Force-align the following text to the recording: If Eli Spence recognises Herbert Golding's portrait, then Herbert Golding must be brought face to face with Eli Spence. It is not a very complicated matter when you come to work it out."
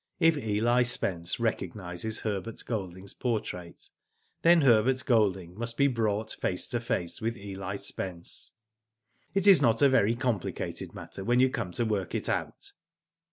If 0.19 0.35
Eli 0.35 0.81
Spence 0.81 1.39
recognises 1.39 2.21
Herbert 2.21 2.63
Golding's 2.65 3.13
portrait, 3.13 3.91
then 4.41 4.61
Herbert 4.61 5.05
Golding 5.05 5.55
must 5.55 5.77
be 5.77 5.85
brought 5.85 6.31
face 6.33 6.67
to 6.69 6.79
face 6.79 7.21
with 7.21 7.37
Eli 7.37 7.75
Spence. 7.75 8.53
It 9.35 9.45
is 9.45 9.61
not 9.61 9.83
a 9.83 9.89
very 9.89 10.15
complicated 10.15 10.95
matter 10.95 11.23
when 11.23 11.39
you 11.39 11.51
come 11.51 11.71
to 11.73 11.85
work 11.85 12.15
it 12.15 12.27
out." 12.27 12.71